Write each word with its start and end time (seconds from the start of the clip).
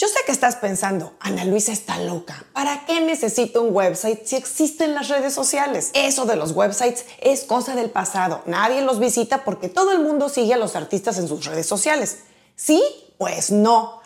Yo 0.00 0.06
sé 0.06 0.20
que 0.24 0.30
estás 0.30 0.54
pensando, 0.54 1.14
Ana 1.18 1.44
Luisa 1.44 1.72
está 1.72 1.98
loca. 1.98 2.44
¿Para 2.52 2.86
qué 2.86 3.00
necesito 3.00 3.62
un 3.62 3.74
website 3.74 4.24
si 4.24 4.36
existen 4.36 4.94
las 4.94 5.08
redes 5.08 5.34
sociales? 5.34 5.90
Eso 5.92 6.24
de 6.24 6.36
los 6.36 6.52
websites 6.52 7.04
es 7.20 7.42
cosa 7.42 7.74
del 7.74 7.90
pasado. 7.90 8.42
Nadie 8.46 8.80
los 8.82 9.00
visita 9.00 9.42
porque 9.42 9.68
todo 9.68 9.90
el 9.90 9.98
mundo 9.98 10.28
sigue 10.28 10.54
a 10.54 10.56
los 10.56 10.76
artistas 10.76 11.18
en 11.18 11.26
sus 11.26 11.44
redes 11.46 11.66
sociales. 11.66 12.18
¿Sí? 12.54 12.80
Pues 13.18 13.50
no. 13.50 13.97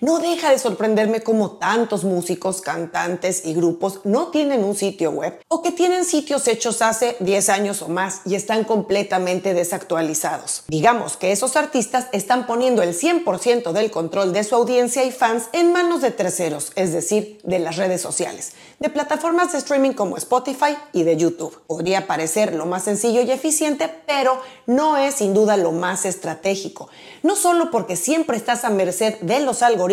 No 0.00 0.20
deja 0.20 0.52
de 0.52 0.60
sorprenderme 0.60 1.22
cómo 1.22 1.52
tantos 1.52 2.04
músicos, 2.04 2.60
cantantes 2.60 3.44
y 3.44 3.52
grupos 3.52 4.00
no 4.04 4.28
tienen 4.28 4.62
un 4.62 4.76
sitio 4.76 5.10
web 5.10 5.40
o 5.48 5.60
que 5.60 5.72
tienen 5.72 6.04
sitios 6.04 6.46
hechos 6.46 6.82
hace 6.82 7.16
10 7.18 7.48
años 7.48 7.82
o 7.82 7.88
más 7.88 8.20
y 8.24 8.36
están 8.36 8.62
completamente 8.62 9.54
desactualizados. 9.54 10.62
Digamos 10.68 11.16
que 11.16 11.32
esos 11.32 11.56
artistas 11.56 12.06
están 12.12 12.46
poniendo 12.46 12.82
el 12.82 12.96
100% 12.96 13.72
del 13.72 13.90
control 13.90 14.32
de 14.32 14.44
su 14.44 14.54
audiencia 14.54 15.02
y 15.02 15.10
fans 15.10 15.48
en 15.52 15.72
manos 15.72 16.00
de 16.00 16.12
terceros, 16.12 16.70
es 16.76 16.92
decir, 16.92 17.40
de 17.42 17.58
las 17.58 17.76
redes 17.76 18.00
sociales, 18.00 18.52
de 18.78 18.90
plataformas 18.90 19.50
de 19.50 19.58
streaming 19.58 19.94
como 19.94 20.16
Spotify 20.16 20.76
y 20.92 21.02
de 21.02 21.16
YouTube. 21.16 21.60
Podría 21.66 22.06
parecer 22.06 22.54
lo 22.54 22.66
más 22.66 22.84
sencillo 22.84 23.22
y 23.22 23.32
eficiente, 23.32 23.92
pero 24.06 24.40
no 24.66 24.96
es 24.96 25.14
sin 25.14 25.34
duda 25.34 25.56
lo 25.56 25.72
más 25.72 26.04
estratégico. 26.04 26.88
No 27.24 27.34
solo 27.34 27.72
porque 27.72 27.96
siempre 27.96 28.36
estás 28.36 28.64
a 28.64 28.70
merced 28.70 29.18
de 29.22 29.40
los 29.40 29.62
algoritmos, 29.64 29.87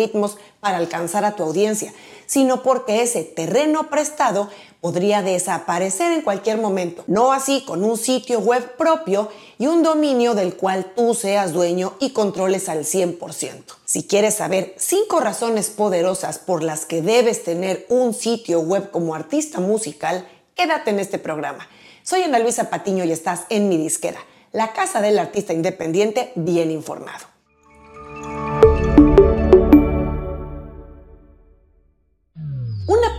para 0.60 0.78
alcanzar 0.78 1.24
a 1.24 1.36
tu 1.36 1.42
audiencia, 1.42 1.92
sino 2.26 2.62
porque 2.62 3.02
ese 3.02 3.22
terreno 3.24 3.88
prestado 3.88 4.50
podría 4.80 5.22
desaparecer 5.22 6.12
en 6.12 6.22
cualquier 6.22 6.58
momento. 6.58 7.04
No 7.06 7.32
así 7.32 7.64
con 7.66 7.82
un 7.82 7.96
sitio 7.96 8.40
web 8.40 8.76
propio 8.76 9.30
y 9.58 9.66
un 9.66 9.82
dominio 9.82 10.34
del 10.34 10.56
cual 10.56 10.92
tú 10.94 11.14
seas 11.14 11.52
dueño 11.52 11.94
y 11.98 12.10
controles 12.10 12.68
al 12.68 12.84
100%. 12.84 13.62
Si 13.84 14.06
quieres 14.06 14.34
saber 14.34 14.74
cinco 14.78 15.20
razones 15.20 15.70
poderosas 15.70 16.38
por 16.38 16.62
las 16.62 16.84
que 16.84 17.02
debes 17.02 17.42
tener 17.44 17.86
un 17.88 18.14
sitio 18.14 18.60
web 18.60 18.90
como 18.90 19.14
artista 19.14 19.60
musical, 19.60 20.26
quédate 20.54 20.90
en 20.90 21.00
este 21.00 21.18
programa. 21.18 21.68
Soy 22.02 22.22
Ana 22.22 22.38
Luisa 22.38 22.70
Patiño 22.70 23.04
y 23.04 23.12
estás 23.12 23.42
en 23.48 23.68
mi 23.68 23.78
disquera, 23.78 24.20
la 24.52 24.72
casa 24.72 25.00
del 25.00 25.18
artista 25.18 25.52
independiente 25.52 26.30
bien 26.36 26.70
informado. 26.70 27.35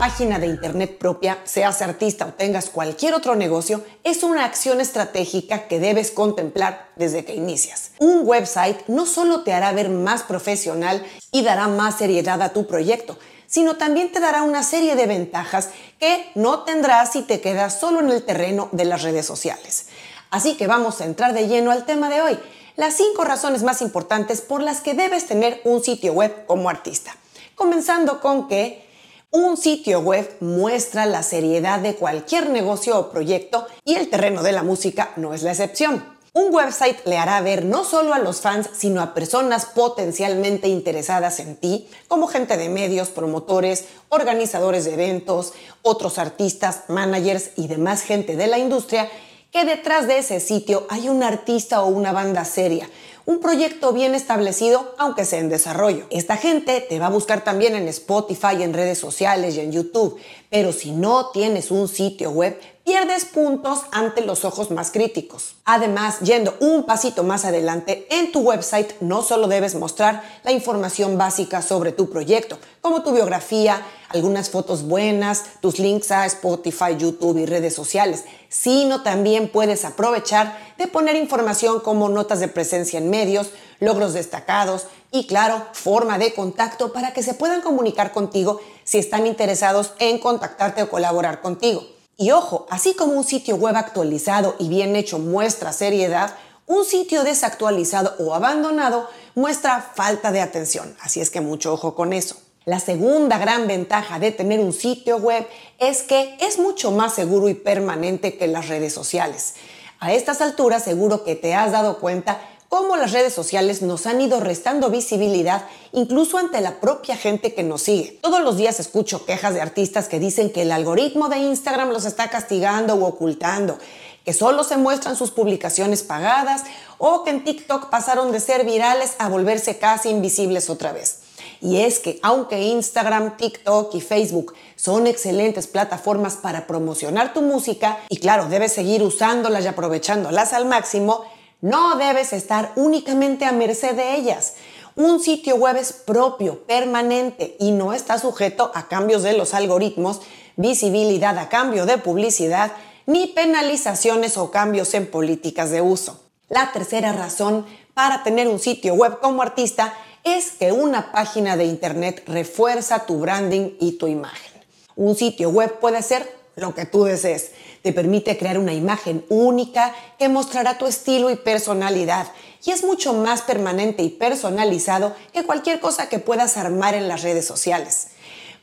Página 0.07 0.39
de 0.39 0.47
Internet 0.47 0.97
propia, 0.97 1.37
seas 1.43 1.81
artista 1.81 2.27
o 2.27 2.33
tengas 2.33 2.69
cualquier 2.69 3.13
otro 3.13 3.35
negocio, 3.35 3.83
es 4.05 4.23
una 4.23 4.45
acción 4.45 4.79
estratégica 4.79 5.67
que 5.67 5.81
debes 5.81 6.11
contemplar 6.11 6.91
desde 6.95 7.25
que 7.25 7.35
inicias. 7.35 7.91
Un 7.99 8.21
website 8.23 8.87
no 8.87 9.05
solo 9.05 9.41
te 9.41 9.51
hará 9.51 9.73
ver 9.73 9.89
más 9.89 10.23
profesional 10.23 11.05
y 11.33 11.43
dará 11.43 11.67
más 11.67 11.97
seriedad 11.97 12.41
a 12.41 12.53
tu 12.53 12.67
proyecto, 12.67 13.19
sino 13.47 13.75
también 13.75 14.09
te 14.13 14.21
dará 14.21 14.43
una 14.43 14.63
serie 14.63 14.95
de 14.95 15.07
ventajas 15.07 15.71
que 15.99 16.31
no 16.35 16.63
tendrás 16.63 17.11
si 17.11 17.23
te 17.23 17.41
quedas 17.41 17.77
solo 17.77 17.99
en 17.99 18.09
el 18.09 18.23
terreno 18.23 18.69
de 18.71 18.85
las 18.85 19.03
redes 19.03 19.25
sociales. 19.25 19.87
Así 20.29 20.55
que 20.55 20.67
vamos 20.67 21.01
a 21.01 21.05
entrar 21.05 21.33
de 21.33 21.49
lleno 21.49 21.71
al 21.71 21.85
tema 21.85 22.09
de 22.09 22.21
hoy, 22.21 22.39
las 22.77 22.93
cinco 22.93 23.25
razones 23.25 23.61
más 23.61 23.81
importantes 23.81 24.39
por 24.39 24.61
las 24.61 24.79
que 24.79 24.93
debes 24.93 25.27
tener 25.27 25.59
un 25.65 25.83
sitio 25.83 26.13
web 26.13 26.45
como 26.45 26.69
artista. 26.69 27.13
Comenzando 27.55 28.21
con 28.21 28.47
que 28.47 28.86
un 29.31 29.57
sitio 29.57 29.99
web 29.99 30.37
muestra 30.39 31.05
la 31.05 31.21
seriedad 31.21 31.79
de 31.79 31.95
cualquier 31.95 32.49
negocio 32.49 32.97
o 32.97 33.11
proyecto 33.11 33.67
y 33.83 33.95
el 33.95 34.09
terreno 34.09 34.41
de 34.41 34.53
la 34.53 34.63
música 34.63 35.11
no 35.17 35.33
es 35.33 35.43
la 35.43 35.51
excepción. 35.51 36.17
Un 36.33 36.53
website 36.53 37.05
le 37.05 37.17
hará 37.17 37.41
ver 37.41 37.65
no 37.65 37.83
solo 37.83 38.13
a 38.13 38.19
los 38.19 38.41
fans, 38.41 38.69
sino 38.71 39.01
a 39.01 39.13
personas 39.13 39.65
potencialmente 39.65 40.67
interesadas 40.67 41.39
en 41.39 41.55
ti, 41.55 41.89
como 42.07 42.27
gente 42.27 42.57
de 42.57 42.69
medios, 42.69 43.09
promotores, 43.09 43.85
organizadores 44.09 44.85
de 44.85 44.93
eventos, 44.93 45.53
otros 45.81 46.19
artistas, 46.19 46.83
managers 46.87 47.49
y 47.57 47.67
demás 47.67 48.03
gente 48.03 48.35
de 48.35 48.47
la 48.47 48.59
industria, 48.59 49.09
que 49.51 49.65
detrás 49.65 50.07
de 50.07 50.19
ese 50.19 50.39
sitio 50.39 50.85
hay 50.89 51.09
un 51.09 51.23
artista 51.23 51.81
o 51.81 51.87
una 51.87 52.11
banda 52.11 52.45
seria, 52.45 52.87
un 53.27 53.41
proyecto 53.41 53.91
bien 53.91 54.15
establecido, 54.15 54.95
aunque 54.97 55.25
sea 55.25 55.39
en 55.39 55.49
desarrollo. 55.49 56.05
Esta 56.11 56.37
gente 56.37 56.79
te 56.79 56.97
va 56.97 57.07
a 57.07 57.09
buscar 57.09 57.43
también 57.43 57.75
en 57.75 57.89
Spotify, 57.89 58.63
en 58.63 58.73
redes 58.73 58.99
sociales 58.99 59.55
y 59.55 59.59
en 59.59 59.73
YouTube, 59.73 60.17
pero 60.49 60.71
si 60.71 60.91
no 60.91 61.29
tienes 61.31 61.69
un 61.69 61.89
sitio 61.89 62.31
web, 62.31 62.57
pierdes 62.87 63.25
puntos 63.25 63.81
ante 63.91 64.21
los 64.21 64.45
ojos 64.45 64.71
más 64.71 64.91
críticos. 64.91 65.55
Además, 65.65 66.21
yendo 66.21 66.55
un 66.61 66.85
pasito 66.85 67.21
más 67.21 67.43
adelante, 67.43 68.07
en 68.09 68.31
tu 68.31 68.39
website 68.39 68.93
no 69.01 69.23
solo 69.23 69.49
debes 69.49 69.75
mostrar 69.75 70.23
la 70.45 70.53
información 70.53 71.17
básica 71.17 71.61
sobre 71.61 71.91
tu 71.91 72.09
proyecto, 72.09 72.57
como 72.79 73.03
tu 73.03 73.11
biografía, 73.11 73.85
algunas 74.07 74.49
fotos 74.49 74.83
buenas, 74.83 75.43
tus 75.59 75.79
links 75.79 76.11
a 76.11 76.25
Spotify, 76.27 76.95
YouTube 76.97 77.37
y 77.39 77.45
redes 77.45 77.75
sociales, 77.75 78.23
sino 78.47 79.03
también 79.03 79.49
puedes 79.49 79.83
aprovechar 79.83 80.57
de 80.77 80.87
poner 80.87 81.17
información 81.17 81.81
como 81.81 82.07
notas 82.07 82.39
de 82.39 82.47
presencia 82.47 82.99
en 82.99 83.09
medios, 83.09 83.49
logros 83.81 84.13
destacados 84.13 84.87
y 85.11 85.27
claro, 85.27 85.61
forma 85.73 86.17
de 86.17 86.33
contacto 86.33 86.93
para 86.93 87.11
que 87.11 87.21
se 87.21 87.33
puedan 87.33 87.59
comunicar 87.59 88.13
contigo 88.13 88.61
si 88.85 88.97
están 88.97 89.27
interesados 89.27 89.91
en 89.99 90.19
contactarte 90.19 90.83
o 90.83 90.89
colaborar 90.89 91.41
contigo. 91.41 91.96
Y 92.17 92.31
ojo, 92.31 92.65
así 92.71 92.95
como 92.95 93.13
un 93.13 93.23
sitio 93.23 93.55
web 93.57 93.75
actualizado 93.75 94.55
y 94.57 94.69
bien 94.69 94.95
hecho 94.95 95.19
muestra 95.19 95.71
seriedad, 95.71 96.33
un 96.65 96.83
sitio 96.83 97.23
desactualizado 97.23 98.15
o 98.17 98.33
abandonado 98.33 99.07
muestra 99.35 99.81
falta 99.81 100.31
de 100.31 100.41
atención. 100.41 100.97
Así 100.99 101.21
es 101.21 101.29
que 101.29 101.41
mucho 101.41 101.71
ojo 101.71 101.93
con 101.93 102.13
eso. 102.13 102.35
La 102.65 102.79
segunda 102.79 103.37
gran 103.37 103.67
ventaja 103.67 104.19
de 104.19 104.31
tener 104.31 104.59
un 104.59 104.73
sitio 104.73 105.17
web 105.17 105.47
es 105.77 106.01
que 106.01 106.35
es 106.41 106.57
mucho 106.57 106.91
más 106.91 107.13
seguro 107.13 107.47
y 107.47 107.53
permanente 107.53 108.35
que 108.35 108.47
las 108.47 108.67
redes 108.67 108.93
sociales. 108.93 109.53
A 109.99 110.11
estas 110.11 110.41
alturas 110.41 110.83
seguro 110.83 111.23
que 111.23 111.35
te 111.35 111.53
has 111.53 111.71
dado 111.71 111.99
cuenta 111.99 112.41
cómo 112.69 112.97
las 112.97 113.11
redes 113.11 113.33
sociales 113.33 113.81
nos 113.81 114.05
han 114.05 114.21
ido 114.21 114.39
restando 114.39 114.89
visibilidad 114.89 115.65
incluso 115.93 116.37
ante 116.37 116.61
la 116.61 116.79
propia 116.79 117.15
gente 117.15 117.53
que 117.53 117.63
nos 117.63 117.83
sigue. 117.83 118.19
Todos 118.21 118.41
los 118.41 118.57
días 118.57 118.79
escucho 118.79 119.25
quejas 119.25 119.53
de 119.53 119.61
artistas 119.61 120.07
que 120.07 120.19
dicen 120.19 120.51
que 120.51 120.63
el 120.63 120.71
algoritmo 120.71 121.29
de 121.29 121.37
Instagram 121.37 121.89
los 121.89 122.05
está 122.05 122.29
castigando 122.29 122.95
u 122.95 123.05
ocultando, 123.05 123.77
que 124.25 124.33
solo 124.33 124.63
se 124.63 124.77
muestran 124.77 125.15
sus 125.15 125.31
publicaciones 125.31 126.03
pagadas 126.03 126.63
o 126.97 127.23
que 127.23 127.29
en 127.29 127.43
TikTok 127.43 127.89
pasaron 127.89 128.31
de 128.31 128.39
ser 128.39 128.65
virales 128.65 129.15
a 129.19 129.29
volverse 129.29 129.77
casi 129.77 130.09
invisibles 130.09 130.69
otra 130.69 130.91
vez. 130.91 131.19
Y 131.61 131.81
es 131.81 131.99
que 131.99 132.19
aunque 132.21 132.61
Instagram, 132.61 133.37
TikTok 133.37 133.95
y 133.95 134.01
Facebook 134.01 134.53
son 134.75 135.07
excelentes 135.07 135.67
plataformas 135.67 136.35
para 136.35 136.67
promocionar 136.67 137.33
tu 137.33 137.41
música, 137.41 137.97
y 138.09 138.17
claro, 138.17 138.47
debes 138.47 138.73
seguir 138.73 139.01
usándolas 139.01 139.63
y 139.63 139.67
aprovechándolas 139.67 140.53
al 140.53 140.65
máximo, 140.65 141.23
no 141.61 141.97
debes 141.97 142.33
estar 142.33 142.71
únicamente 142.75 143.45
a 143.45 143.51
merced 143.51 143.95
de 143.95 144.15
ellas. 144.15 144.55
Un 144.95 145.19
sitio 145.19 145.55
web 145.55 145.75
es 145.77 145.93
propio, 145.93 146.65
permanente 146.65 147.55
y 147.59 147.71
no 147.71 147.93
está 147.93 148.17
sujeto 148.19 148.71
a 148.73 148.87
cambios 148.87 149.23
de 149.23 149.37
los 149.37 149.53
algoritmos, 149.53 150.21
visibilidad 150.55 151.37
a 151.37 151.49
cambio 151.49 151.85
de 151.85 151.97
publicidad, 151.97 152.71
ni 153.05 153.27
penalizaciones 153.27 154.37
o 154.37 154.51
cambios 154.51 154.93
en 154.93 155.09
políticas 155.09 155.71
de 155.71 155.81
uso. 155.81 156.19
La 156.49 156.71
tercera 156.71 157.13
razón 157.13 157.65
para 157.93 158.23
tener 158.23 158.47
un 158.47 158.59
sitio 158.59 158.93
web 158.93 159.19
como 159.19 159.41
artista 159.41 159.93
es 160.23 160.51
que 160.51 160.71
una 160.71 161.11
página 161.11 161.57
de 161.57 161.65
internet 161.65 162.23
refuerza 162.27 163.05
tu 163.05 163.19
branding 163.19 163.71
y 163.79 163.93
tu 163.93 164.07
imagen. 164.07 164.51
Un 164.95 165.15
sitio 165.15 165.49
web 165.49 165.79
puede 165.79 166.01
ser 166.01 166.36
lo 166.57 166.75
que 166.75 166.85
tú 166.85 167.05
desees. 167.05 167.51
Te 167.83 167.93
permite 167.93 168.37
crear 168.37 168.57
una 168.57 168.73
imagen 168.73 169.23
única 169.29 169.95
que 170.19 170.27
mostrará 170.27 170.77
tu 170.77 170.87
estilo 170.87 171.29
y 171.29 171.35
personalidad 171.35 172.27
y 172.65 172.71
es 172.71 172.83
mucho 172.83 173.13
más 173.13 173.43
permanente 173.43 174.03
y 174.03 174.09
personalizado 174.09 175.15
que 175.31 175.43
cualquier 175.43 175.79
cosa 175.79 176.09
que 176.09 176.19
puedas 176.19 176.57
armar 176.57 176.95
en 176.95 177.07
las 177.07 177.21
redes 177.21 177.45
sociales. 177.45 178.07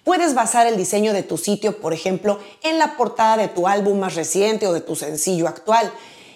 Puedes 0.03 0.35
basar 0.35 0.67
el 0.67 0.77
diseño 0.77 1.15
de 1.15 1.23
tu 1.23 1.39
sitio, 1.39 1.81
por 1.81 1.95
ejemplo, 1.95 2.39
en 2.63 2.79
la 2.79 2.97
portada 2.97 3.39
de 3.39 3.49
tu 3.49 3.67
álbum 3.67 3.99
más 3.99 4.15
reciente 4.15 4.67
o 4.67 4.75
de 4.75 4.83
tu 4.83 4.97
sencillo 4.97 5.49
actual 5.49 5.91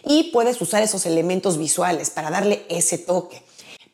y 0.04 0.30
puedes 0.32 0.60
usar 0.62 0.82
esos 0.82 1.04
elementos 1.04 1.58
visuales 1.58 2.08
para 2.08 2.30
darle 2.30 2.64
ese 2.70 2.96
toque. 2.96 3.42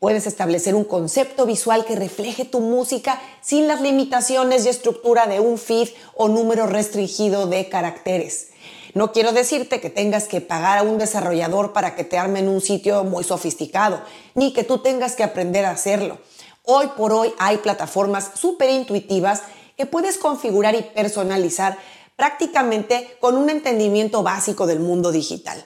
Puedes 0.05 0.27
establecer 0.27 0.75
un 0.75 0.85
concepto 0.85 1.47
visual 1.47 1.87
que 1.87 1.97
refleje 1.97 2.45
tu 2.45 2.61
música 2.61 3.23
sin 3.41 3.67
las 3.67 3.81
limitaciones 3.81 4.67
y 4.67 4.69
estructura 4.69 5.27
de 5.27 5.41
un 5.41 5.57
feed 5.57 5.89
o 6.15 6.29
número 6.29 6.67
restringido 6.67 7.47
de 7.47 7.71
caracteres. 7.71 8.49
No 8.93 9.13
quiero 9.13 9.33
decirte 9.33 9.81
que 9.81 9.89
tengas 9.89 10.29
que 10.29 10.43
pagar 10.43 10.77
a 10.77 10.83
un 10.83 10.99
desarrollador 10.99 11.73
para 11.73 11.97
que 11.97 12.05
te 12.05 12.19
armen 12.19 12.51
un 12.51 12.61
sitio 12.61 13.03
muy 13.05 13.25
sofisticado, 13.25 14.03
ni 14.35 14.53
que 14.53 14.63
tú 14.63 14.77
tengas 14.77 15.17
que 15.17 15.25
aprender 15.25 15.65
a 15.65 15.71
hacerlo. 15.71 16.19
Hoy 16.65 16.89
por 16.99 17.15
hoy 17.15 17.33
hay 17.39 17.57
plataformas 17.57 18.33
súper 18.35 18.69
intuitivas 18.69 19.41
que 19.75 19.87
puedes 19.87 20.19
configurar 20.19 20.75
y 20.75 20.83
personalizar 20.83 21.79
prácticamente 22.15 23.17
con 23.21 23.39
un 23.39 23.49
entendimiento 23.49 24.23
básico 24.23 24.67
del 24.67 24.81
mundo 24.81 25.13
digital. 25.13 25.65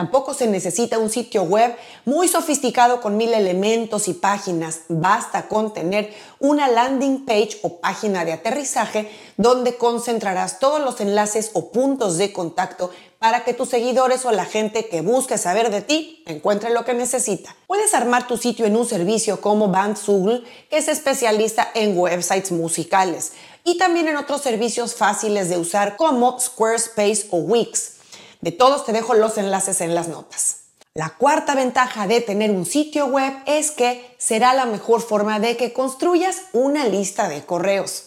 Tampoco 0.00 0.32
se 0.32 0.46
necesita 0.46 0.98
un 0.98 1.10
sitio 1.10 1.42
web 1.42 1.76
muy 2.06 2.26
sofisticado 2.26 3.02
con 3.02 3.18
mil 3.18 3.34
elementos 3.34 4.08
y 4.08 4.14
páginas. 4.14 4.80
Basta 4.88 5.46
con 5.46 5.74
tener 5.74 6.14
una 6.38 6.68
landing 6.68 7.26
page 7.26 7.58
o 7.60 7.80
página 7.80 8.24
de 8.24 8.32
aterrizaje 8.32 9.10
donde 9.36 9.76
concentrarás 9.76 10.58
todos 10.58 10.80
los 10.80 11.02
enlaces 11.02 11.50
o 11.52 11.70
puntos 11.70 12.16
de 12.16 12.32
contacto 12.32 12.90
para 13.18 13.44
que 13.44 13.52
tus 13.52 13.68
seguidores 13.68 14.24
o 14.24 14.32
la 14.32 14.46
gente 14.46 14.88
que 14.88 15.02
busque 15.02 15.36
saber 15.36 15.70
de 15.70 15.82
ti 15.82 16.24
encuentre 16.24 16.70
lo 16.70 16.86
que 16.86 16.94
necesita. 16.94 17.54
Puedes 17.66 17.92
armar 17.92 18.26
tu 18.26 18.38
sitio 18.38 18.64
en 18.64 18.76
un 18.76 18.86
servicio 18.86 19.42
como 19.42 19.68
Bandzoogle, 19.68 20.44
que 20.70 20.78
es 20.78 20.88
especialista 20.88 21.68
en 21.74 21.98
websites 21.98 22.52
musicales, 22.52 23.32
y 23.64 23.76
también 23.76 24.08
en 24.08 24.16
otros 24.16 24.40
servicios 24.40 24.94
fáciles 24.94 25.50
de 25.50 25.58
usar 25.58 25.98
como 25.98 26.40
Squarespace 26.40 27.26
o 27.28 27.36
Wix. 27.36 27.99
De 28.40 28.52
todos 28.52 28.84
te 28.84 28.92
dejo 28.92 29.14
los 29.14 29.36
enlaces 29.36 29.80
en 29.80 29.94
las 29.94 30.08
notas. 30.08 30.60
La 30.94 31.10
cuarta 31.10 31.54
ventaja 31.54 32.06
de 32.06 32.20
tener 32.20 32.50
un 32.50 32.66
sitio 32.66 33.06
web 33.06 33.32
es 33.46 33.70
que 33.70 34.14
será 34.18 34.54
la 34.54 34.66
mejor 34.66 35.02
forma 35.02 35.38
de 35.38 35.56
que 35.56 35.72
construyas 35.72 36.42
una 36.52 36.86
lista 36.86 37.28
de 37.28 37.44
correos. 37.44 38.06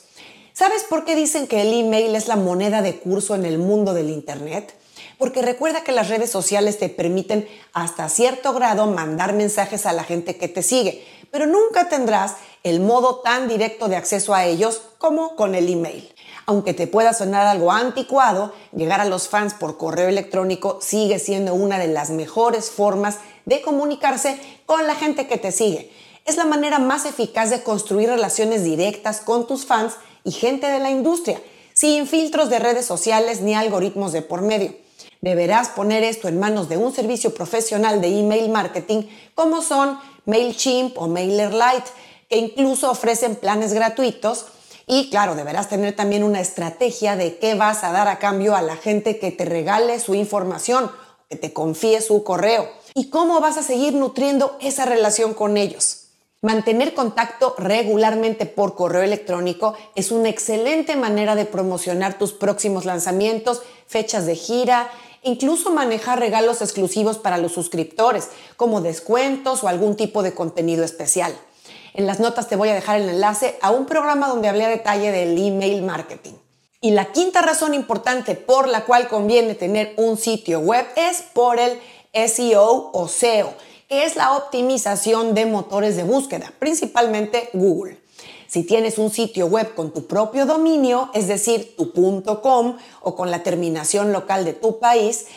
¿Sabes 0.54 0.84
por 0.84 1.06
qué 1.06 1.16
dicen 1.16 1.48
que 1.48 1.62
el 1.62 1.74
email 1.74 2.16
es 2.16 2.28
la 2.28 2.36
moneda 2.36 2.82
de 2.82 3.00
curso 3.00 3.36
en 3.36 3.46
el 3.46 3.58
mundo 3.58 3.94
del 3.94 4.10
Internet? 4.10 4.76
Porque 5.18 5.42
recuerda 5.42 5.84
que 5.84 5.92
las 5.92 6.10
redes 6.10 6.30
sociales 6.30 6.78
te 6.78 6.90
permiten 6.90 7.48
hasta 7.72 8.10
cierto 8.10 8.54
grado 8.54 8.88
mandar 8.88 9.34
mensajes 9.34 9.86
a 9.86 9.94
la 9.94 10.04
gente 10.04 10.38
que 10.38 10.48
te 10.48 10.62
sigue, 10.62 11.06
pero 11.32 11.48
nunca 11.48 11.90
tendrás 11.90 12.36
el 12.64 12.82
modo 12.82 13.22
tan 13.22 13.48
directo 13.48 13.88
de 13.88 13.96
acceso 13.96 14.34
a 14.34 14.46
ellos 14.46 14.82
como 14.98 15.36
con 15.36 15.56
el 15.56 15.70
email. 15.70 16.13
Aunque 16.46 16.74
te 16.74 16.88
pueda 16.88 17.14
sonar 17.14 17.48
algo 17.48 17.72
anticuado, 17.72 18.54
llegar 18.76 19.00
a 19.00 19.06
los 19.06 19.30
fans 19.30 19.54
por 19.54 19.78
correo 19.78 20.10
electrónico 20.10 20.80
sigue 20.82 21.20
siendo 21.20 21.54
una 21.54 21.80
de 21.80 21.88
las 21.88 22.10
mejores 22.10 22.70
formas 22.70 23.20
de 23.46 23.62
comunicarse 23.62 24.40
con 24.66 24.86
la 24.86 24.96
gente 24.96 25.28
que 25.28 25.38
te 25.38 25.52
sigue. 25.52 25.92
Es 26.26 26.38
la 26.38 26.46
manera 26.46 26.80
más 26.80 27.06
eficaz 27.06 27.50
de 27.50 27.64
construir 27.64 28.10
relaciones 28.10 28.64
directas 28.64 29.22
con 29.22 29.48
tus 29.48 29.66
fans 29.66 29.94
y 30.24 30.32
gente 30.32 30.68
de 30.68 30.80
la 30.80 30.90
industria, 30.90 31.42
sin 31.74 32.08
filtros 32.08 32.50
de 32.50 32.60
redes 32.60 32.86
sociales 32.86 33.42
ni 33.42 33.56
algoritmos 33.56 34.12
de 34.12 34.22
por 34.22 34.42
medio. 34.42 34.76
Deberás 35.22 35.70
poner 35.70 36.04
esto 36.04 36.28
en 36.28 36.40
manos 36.40 36.68
de 36.68 36.76
un 36.76 36.94
servicio 36.94 37.34
profesional 37.34 38.02
de 38.02 38.20
email 38.20 38.50
marketing 38.50 39.04
como 39.36 39.62
son 39.62 39.98
MailChimp 40.26 40.98
o 40.98 41.08
MailerLite, 41.08 41.90
que 42.30 42.38
incluso 42.38 42.92
ofrecen 42.92 43.36
planes 43.36 43.74
gratuitos 43.74 44.46
y 44.86 45.10
claro, 45.10 45.36
deberás 45.36 45.70
tener 45.70 45.96
también 45.96 46.24
una 46.24 46.42
estrategia 46.42 47.16
de 47.16 47.38
qué 47.38 47.56
vas 47.56 47.84
a 47.84 47.92
dar 47.92 48.08
a 48.08 48.20
cambio 48.20 48.56
a 48.56 48.62
la 48.62 48.76
gente 48.76 49.20
que 49.20 49.32
te 49.32 49.46
regale 49.46 50.00
su 50.00 50.16
información, 50.16 50.92
que 51.30 51.36
te 51.36 51.54
confíe 51.54 52.02
su 52.02 52.24
correo 52.24 52.70
y 52.94 53.10
cómo 53.10 53.40
vas 53.40 53.58
a 53.58 53.64
seguir 53.64 53.94
nutriendo 53.94 54.58
esa 54.60 54.86
relación 54.86 55.34
con 55.34 55.58
ellos. 55.58 56.00
Mantener 56.42 56.94
contacto 56.94 57.56
regularmente 57.58 58.46
por 58.46 58.76
correo 58.76 59.02
electrónico 59.02 59.76
es 59.96 60.12
una 60.12 60.28
excelente 60.28 60.98
manera 60.98 61.36
de 61.36 61.46
promocionar 61.46 62.18
tus 62.18 62.34
próximos 62.34 62.84
lanzamientos, 62.84 63.62
fechas 63.88 64.26
de 64.26 64.36
gira, 64.36 64.90
incluso 65.24 65.72
manejar 65.72 66.20
regalos 66.20 66.62
exclusivos 66.62 67.18
para 67.18 67.38
los 67.38 67.54
suscriptores, 67.54 68.28
como 68.58 68.82
descuentos 68.82 69.64
o 69.64 69.70
algún 69.70 69.96
tipo 69.96 70.22
de 70.22 70.34
contenido 70.34 70.84
especial. 70.84 71.34
En 71.94 72.08
las 72.08 72.20
notas 72.20 72.48
te 72.48 72.56
voy 72.56 72.70
a 72.70 72.74
dejar 72.74 73.00
el 73.00 73.08
enlace 73.08 73.58
a 73.62 73.70
un 73.70 73.86
programa 73.86 74.28
donde 74.28 74.50
hablé 74.50 74.66
a 74.66 74.70
detalle 74.70 75.12
del 75.12 75.38
email 75.38 75.84
marketing. 75.84 76.34
Y 76.82 76.92
la 76.92 77.12
quinta 77.12 77.44
razón 77.44 77.76
importante 77.76 78.34
por 78.34 78.68
la 78.68 78.84
cual 78.84 79.08
conviene 79.08 79.54
tener 79.54 79.94
un 79.98 80.18
sitio 80.18 80.60
web 80.60 80.86
es 80.96 81.22
por 81.22 81.60
el 81.60 81.80
SEO 82.28 82.90
o 82.94 83.08
SEO, 83.08 83.54
que 83.88 84.06
es 84.06 84.16
la 84.16 84.36
optimización 84.36 85.36
de 85.36 85.46
motores 85.46 85.96
de 85.96 86.04
búsqueda, 86.04 86.52
principalmente 86.58 87.50
Google. 87.54 88.00
Si 88.48 88.64
tienes 88.64 88.98
un 88.98 89.12
sitio 89.12 89.46
web 89.46 89.76
con 89.76 89.94
tu 89.94 90.08
propio 90.08 90.48
dominio, 90.48 91.12
es 91.14 91.28
decir, 91.28 91.76
tu 91.78 91.94
.com 92.42 92.78
o 93.02 93.16
con 93.16 93.30
la 93.30 93.44
terminación 93.44 94.12
local 94.12 94.46
de 94.46 94.54
tu 94.54 94.80
país, 94.80 95.28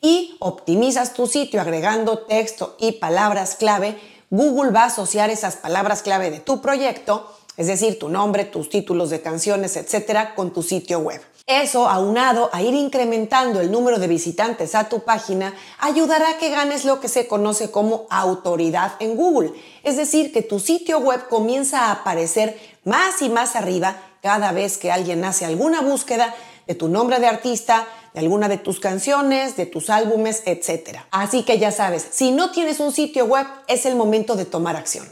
y 0.00 0.36
optimizas 0.40 1.14
tu 1.14 1.26
sitio 1.26 1.60
agregando 1.60 2.18
texto 2.20 2.76
y 2.78 2.92
palabras 2.92 3.54
clave, 3.54 3.98
Google 4.30 4.72
va 4.72 4.82
a 4.82 4.86
asociar 4.86 5.30
esas 5.30 5.56
palabras 5.56 6.02
clave 6.02 6.30
de 6.30 6.40
tu 6.40 6.60
proyecto, 6.60 7.32
es 7.56 7.68
decir, 7.68 7.98
tu 7.98 8.08
nombre, 8.08 8.44
tus 8.44 8.68
títulos 8.68 9.10
de 9.10 9.22
canciones, 9.22 9.76
etcétera, 9.76 10.34
con 10.34 10.52
tu 10.52 10.62
sitio 10.62 10.98
web. 10.98 11.20
Eso, 11.46 11.88
aunado 11.88 12.50
a 12.52 12.60
ir 12.60 12.74
incrementando 12.74 13.60
el 13.60 13.70
número 13.70 14.00
de 14.00 14.08
visitantes 14.08 14.74
a 14.74 14.88
tu 14.88 15.04
página, 15.04 15.54
ayudará 15.78 16.30
a 16.30 16.38
que 16.38 16.50
ganes 16.50 16.84
lo 16.84 16.98
que 16.98 17.06
se 17.06 17.28
conoce 17.28 17.70
como 17.70 18.08
autoridad 18.10 18.94
en 18.98 19.14
Google. 19.14 19.52
Es 19.84 19.96
decir, 19.96 20.32
que 20.32 20.42
tu 20.42 20.58
sitio 20.58 20.98
web 20.98 21.28
comienza 21.28 21.84
a 21.84 21.92
aparecer 21.92 22.58
más 22.82 23.22
y 23.22 23.28
más 23.28 23.54
arriba 23.54 23.96
cada 24.22 24.50
vez 24.50 24.76
que 24.76 24.90
alguien 24.90 25.24
hace 25.24 25.44
alguna 25.44 25.82
búsqueda 25.82 26.34
de 26.66 26.74
tu 26.74 26.88
nombre 26.88 27.18
de 27.18 27.26
artista, 27.26 27.86
de 28.14 28.20
alguna 28.20 28.48
de 28.48 28.58
tus 28.58 28.80
canciones, 28.80 29.56
de 29.56 29.66
tus 29.66 29.90
álbumes, 29.90 30.42
etc. 30.46 31.00
Así 31.10 31.42
que 31.42 31.58
ya 31.58 31.70
sabes, 31.70 32.06
si 32.10 32.30
no 32.30 32.50
tienes 32.50 32.80
un 32.80 32.92
sitio 32.92 33.26
web, 33.26 33.46
es 33.68 33.86
el 33.86 33.96
momento 33.96 34.36
de 34.36 34.44
tomar 34.44 34.76
acción. 34.76 35.06